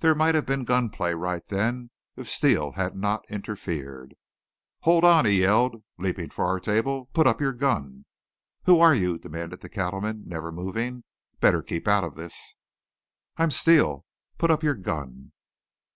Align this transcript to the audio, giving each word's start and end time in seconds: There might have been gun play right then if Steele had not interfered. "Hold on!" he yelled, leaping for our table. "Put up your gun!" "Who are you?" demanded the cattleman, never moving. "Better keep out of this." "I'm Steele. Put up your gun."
There 0.00 0.16
might 0.16 0.34
have 0.34 0.44
been 0.44 0.64
gun 0.64 0.90
play 0.90 1.14
right 1.14 1.46
then 1.46 1.90
if 2.16 2.28
Steele 2.28 2.72
had 2.72 2.96
not 2.96 3.24
interfered. 3.30 4.16
"Hold 4.80 5.04
on!" 5.04 5.24
he 5.24 5.42
yelled, 5.42 5.84
leaping 5.98 6.30
for 6.30 6.46
our 6.46 6.58
table. 6.58 7.08
"Put 7.12 7.28
up 7.28 7.40
your 7.40 7.52
gun!" 7.52 8.04
"Who 8.64 8.80
are 8.80 8.92
you?" 8.92 9.18
demanded 9.18 9.60
the 9.60 9.68
cattleman, 9.68 10.24
never 10.26 10.50
moving. 10.50 11.04
"Better 11.38 11.62
keep 11.62 11.86
out 11.86 12.02
of 12.02 12.16
this." 12.16 12.56
"I'm 13.36 13.52
Steele. 13.52 14.04
Put 14.36 14.50
up 14.50 14.64
your 14.64 14.74
gun." 14.74 15.30